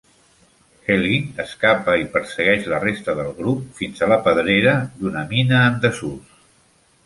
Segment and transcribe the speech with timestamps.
[0.87, 5.81] Healy escapa i persegueix la resta del grup fins a la pedrera d'una mina en
[5.89, 6.45] desús.